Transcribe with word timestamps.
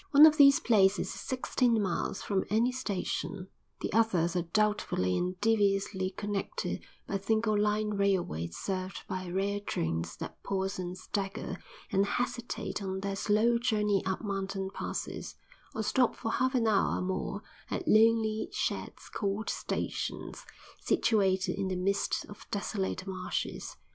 One 0.09 0.25
of 0.25 0.37
these 0.37 0.59
places 0.59 1.09
is 1.09 1.13
sixteen 1.19 1.79
miles 1.79 2.23
from 2.23 2.43
any 2.49 2.71
station; 2.71 3.49
the 3.81 3.93
others 3.93 4.35
are 4.35 4.41
doubtfully 4.41 5.15
and 5.15 5.39
deviously 5.41 6.09
connected 6.09 6.81
by 7.05 7.19
single 7.19 7.55
line 7.55 7.91
railways 7.91 8.57
served 8.57 9.03
by 9.07 9.29
rare 9.29 9.59
trains 9.59 10.15
that 10.15 10.41
pause 10.41 10.79
and 10.79 10.97
stagger 10.97 11.57
and 11.91 12.03
hesitate 12.07 12.81
on 12.81 13.01
their 13.01 13.15
slow 13.15 13.59
journey 13.59 14.03
up 14.03 14.23
mountain 14.23 14.71
passes, 14.73 15.35
or 15.75 15.83
stop 15.83 16.15
for 16.15 16.31
half 16.31 16.55
an 16.55 16.65
hour 16.65 16.97
or 16.97 17.01
more 17.03 17.43
at 17.69 17.87
lonely 17.87 18.49
sheds 18.51 19.07
called 19.07 19.51
stations, 19.51 20.47
situated 20.79 21.55
in 21.59 21.67
the 21.67 21.75
midst 21.75 22.25
of 22.25 22.47
desolate 22.49 23.05
marshes. 23.05 23.77